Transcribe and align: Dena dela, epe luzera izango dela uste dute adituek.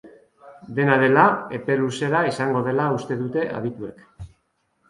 Dena 0.79 0.95
dela, 1.03 1.25
epe 1.59 1.77
luzera 1.83 2.23
izango 2.31 2.65
dela 2.71 2.89
uste 2.97 3.19
dute 3.23 3.47
adituek. 3.59 4.01